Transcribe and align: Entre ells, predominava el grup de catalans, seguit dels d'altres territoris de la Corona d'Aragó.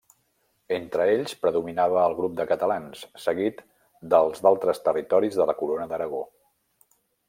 Entre 0.77 1.05
ells, 1.17 1.35
predominava 1.43 1.99
el 2.05 2.17
grup 2.21 2.33
de 2.41 2.47
catalans, 2.53 3.05
seguit 3.27 3.63
dels 4.17 4.45
d'altres 4.47 4.85
territoris 4.91 5.41
de 5.43 5.51
la 5.53 5.61
Corona 5.65 5.91
d'Aragó. 5.95 6.29